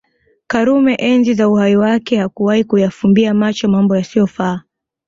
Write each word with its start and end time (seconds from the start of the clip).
karume 0.47 0.95
enzi 0.99 1.33
za 1.33 1.49
uhai 1.49 1.75
wake 1.77 2.17
hakuwahi 2.17 2.63
kuyafumbia 2.63 3.33
macho 3.33 3.67
Mambo 3.67 3.97
yasiofaa 3.97 4.61